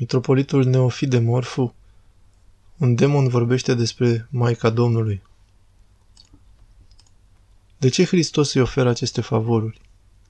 [0.00, 1.74] Mitropolitul Neofit de Morfu,
[2.76, 5.22] un demon vorbește despre Maica Domnului.
[7.78, 9.80] De ce Hristos îi oferă aceste favoruri?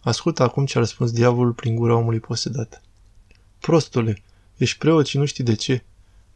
[0.01, 2.83] Ascultă acum ce a răspuns diavolul prin gura omului posedat.
[3.61, 4.23] Prostule,
[4.57, 5.83] ești preot și nu știi de ce?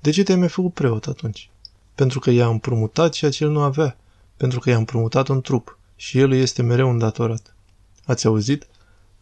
[0.00, 1.50] De ce te-ai mai făcut preot atunci?
[1.94, 3.96] Pentru că i-a împrumutat ceea ce el nu avea,
[4.36, 7.54] pentru că i-a împrumutat un trup și el îi este mereu îndatorat.
[8.04, 8.66] Ați auzit?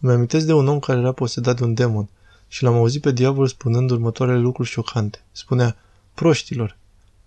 [0.00, 2.08] Îmi amintesc de un om care era posedat de un demon
[2.52, 5.24] și l-am auzit pe diavol spunând următoarele lucruri șocante.
[5.32, 5.76] Spunea,
[6.14, 6.76] proștilor,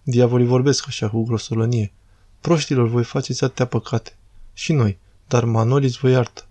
[0.04, 1.94] diavolii vorbesc așa cu grosolănie,
[2.40, 4.18] proștilor voi faceți atâtea păcate.
[4.54, 6.46] Și noi, dar Manolis vă iartă.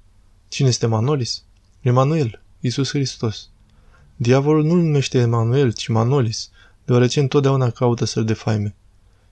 [0.49, 1.43] Cine este Manolis?
[1.81, 3.49] Emanuel, Iisus Hristos.
[4.17, 6.51] Diavolul nu-l numește Emanuel, ci Manolis,
[6.85, 8.75] deoarece întotdeauna caută să-l defaime.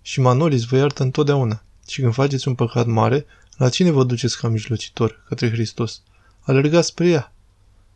[0.03, 1.62] Și Manolis vă iartă întotdeauna.
[1.89, 5.25] Și când faceți un păcat mare, la cine vă duceți ca mijlocitor?
[5.29, 6.03] Către Hristos.
[6.41, 7.33] Alergați spre ea.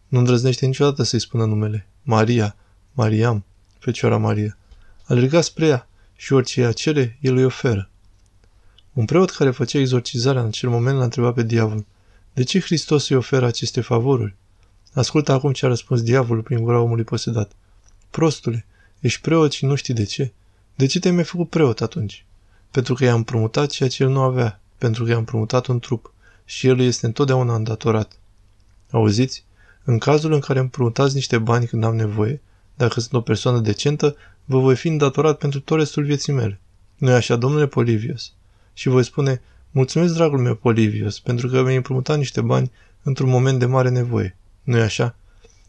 [0.09, 1.87] Nu îndrăznește niciodată să-i spună numele.
[2.03, 2.57] Maria,
[2.93, 3.45] Mariam,
[3.79, 4.59] Fecioara Maria.
[5.05, 7.91] Alergați spre ea și orice ea cere, el îi oferă.
[8.93, 11.85] Un preot care făcea exorcizarea în acel moment l-a întrebat pe diavol,
[12.33, 14.35] de ce Hristos îi oferă aceste favoruri?
[14.93, 17.53] Ascultă acum ce a răspuns diavolul prin gura omului posedat.
[18.11, 18.67] Prostule,
[19.01, 20.33] ești preot și nu știi de ce?
[20.75, 22.25] De ce te-ai mai făcut preot atunci?
[22.71, 26.13] Pentru că i-a împrumutat ceea ce el nu avea, pentru că i-a împrumutat un trup
[26.45, 28.19] și el este întotdeauna îndatorat.
[28.91, 29.45] Auziți?
[29.89, 32.41] În cazul în care împrumutați niște bani când am nevoie,
[32.75, 36.61] dacă sunt o persoană decentă, vă voi fi îndatorat pentru tot restul vieții mele.
[36.97, 38.33] nu așa, domnule Polivios?
[38.73, 42.71] Și voi spune, mulțumesc, dragul meu Polivios, pentru că mi-ai împrumutat niște bani
[43.03, 44.37] într-un moment de mare nevoie.
[44.63, 45.17] nu așa?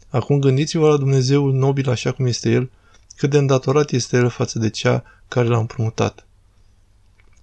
[0.08, 2.70] Acum gândiți-vă la Dumnezeul nobil așa cum este El,
[3.16, 6.26] cât de îndatorat este El față de cea care l-a împrumutat.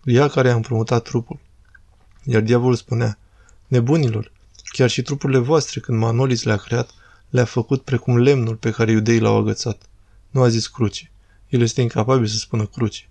[0.04, 1.40] Ea care a împrumutat trupul.
[2.24, 3.18] Iar diavolul spunea,
[3.68, 4.32] nebunilor,
[4.76, 6.90] chiar și trupurile voastre, când Manolis le-a creat,
[7.30, 9.90] le-a făcut precum lemnul pe care iudeii l-au agățat.
[10.30, 11.12] Nu a zis cruce.
[11.50, 13.10] El este incapabil să spună cruce.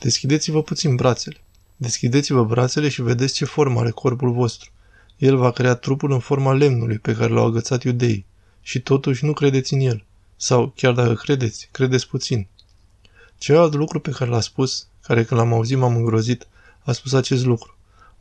[0.00, 1.40] Deschideți-vă puțin brațele.
[1.76, 4.70] Deschideți-vă brațele și vedeți ce formă are corpul vostru.
[5.16, 8.26] El va crea trupul în forma lemnului pe care l-au agățat iudeii.
[8.62, 10.04] Și totuși nu credeți în el.
[10.36, 12.46] Sau, chiar dacă credeți, credeți puțin.
[13.38, 16.46] Celălalt lucru pe care l-a spus, care când l-am auzit m-am îngrozit,
[16.80, 17.74] a spus acest lucru.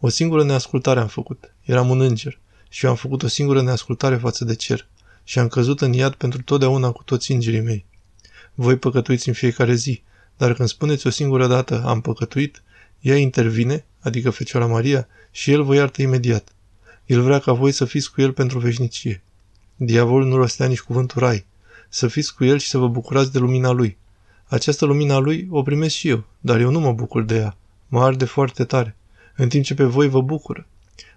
[0.06, 1.54] O singură neascultare am făcut.
[1.62, 4.88] Eram un înger și eu am făcut o singură neascultare față de cer
[5.24, 7.86] și am căzut în iad pentru totdeauna cu toți îngerii mei.
[8.54, 10.02] Voi păcătuiți în fiecare zi,
[10.38, 12.64] dar când spuneți o singură dată am păcătuit,
[13.00, 16.54] ea intervine, adică Fecioara Maria, și el vă iartă imediat.
[17.06, 19.24] El vrea ca voi să fiți cu el pentru veșnicie.
[19.76, 21.46] Diavolul nu rostea nici cuvântul rai.
[21.90, 23.98] Să fiți cu el și să vă bucurați de lumina lui.
[24.46, 27.58] Această lumina lui o primesc și eu, dar eu nu mă bucur de ea.
[27.88, 28.96] Mă arde foarte tare,
[29.36, 30.68] în timp ce pe voi vă bucură.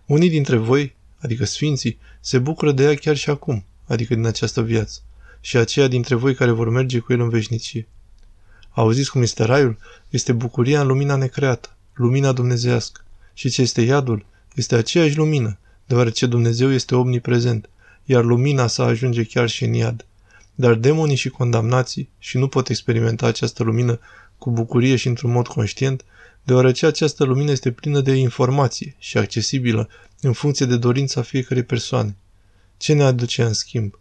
[0.06, 4.62] Unii dintre voi, adică sfinții, se bucură de ea chiar și acum, adică din această
[4.62, 5.00] viață,
[5.40, 7.86] și aceia dintre voi care vor merge cu el în veșnicie.
[8.70, 9.78] Auziți cum este raiul?
[10.10, 13.00] Este bucuria în lumina necreată, lumina dumnezească.
[13.34, 14.24] Și ce este iadul?
[14.54, 17.68] Este aceeași lumină, deoarece Dumnezeu este omniprezent,
[18.04, 20.06] iar lumina sa ajunge chiar și în iad.
[20.58, 24.00] Dar demonii și condamnații și nu pot experimenta această lumină
[24.38, 26.04] cu bucurie și într-un mod conștient,
[26.42, 29.88] deoarece această lumină este plină de informație și accesibilă
[30.20, 32.16] în funcție de dorința fiecărei persoane.
[32.76, 33.98] Ce ne aduce în schimb?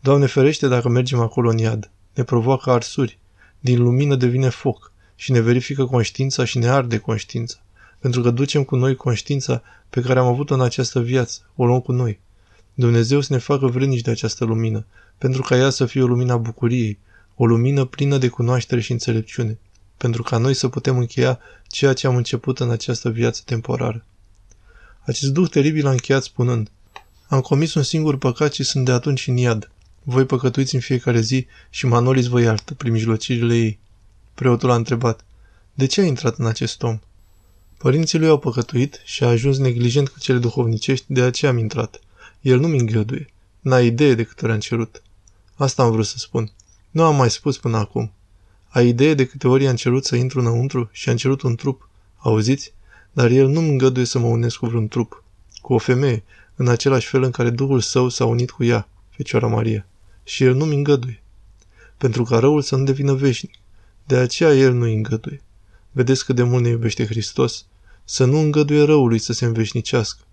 [0.00, 1.90] Doamne ferește dacă mergem acolo în iad.
[2.14, 3.18] Ne provoacă arsuri.
[3.60, 7.56] Din lumină devine foc și ne verifică conștiința și ne arde conștiința.
[7.98, 11.80] Pentru că ducem cu noi conștiința pe care am avut-o în această viață, o luăm
[11.80, 12.20] cu noi.
[12.78, 14.86] Dumnezeu să ne facă vrednici de această lumină,
[15.18, 16.98] pentru ca ea să fie o lumină a bucuriei,
[17.34, 19.58] o lumină plină de cunoaștere și înțelepciune,
[19.96, 21.38] pentru ca noi să putem încheia
[21.68, 24.04] ceea ce am început în această viață temporară.
[25.00, 26.70] Acest duh teribil a încheiat spunând,
[27.28, 29.70] Am comis un singur păcat și sunt de atunci în iad.
[30.02, 33.78] Voi păcătuiți în fiecare zi și Manolis vă iartă prin mijlocirile ei.
[34.34, 35.24] Preotul a întrebat,
[35.74, 36.98] De ce a intrat în acest om?
[37.78, 42.00] Părinții lui au păcătuit și a ajuns neglijent cu cele duhovnicești, de aceea am intrat.
[42.46, 43.26] El nu mi îngăduie.
[43.60, 45.02] N-ai idee de câte ori am cerut.
[45.54, 46.50] Asta am vrut să spun.
[46.90, 48.12] Nu am mai spus până acum.
[48.68, 51.88] Ai idee de câte ori am cerut să intru înăuntru și am cerut un trup.
[52.16, 52.72] Auziți?
[53.12, 55.22] Dar el nu-mi îngăduie să mă unesc cu vreun trup.
[55.60, 56.24] Cu o femeie,
[56.56, 59.86] în același fel în care Duhul Său s-a unit cu ea, Fecioara Maria.
[60.24, 61.22] Și el nu-mi îngăduie.
[61.96, 63.54] Pentru ca răul să nu devină veșnic.
[64.04, 65.42] De aceea el nu-i îngăduie.
[65.90, 67.66] Vedeți cât de mult ne iubește Hristos?
[68.04, 70.25] Să nu îngăduie răului să se înveșnicească.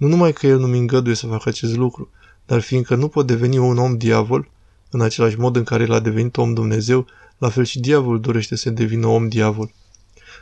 [0.00, 2.10] Nu numai că el nu-mi îngăduie să fac acest lucru,
[2.46, 4.50] dar fiindcă nu pot deveni un om diavol,
[4.90, 7.06] în același mod în care el a devenit om Dumnezeu,
[7.38, 9.72] la fel și diavolul dorește să devină om diavol.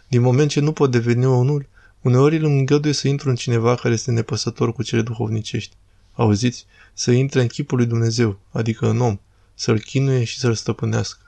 [0.08, 1.68] Din moment ce nu pot deveni omul,
[2.00, 5.76] uneori îl îngăduie să intru în cineva care este nepăsător cu cele duhovnicești.
[6.12, 6.66] Auziți?
[6.92, 9.18] Să intre în chipul lui Dumnezeu, adică în om,
[9.54, 11.27] să-l chinuie și să-l stăpânească.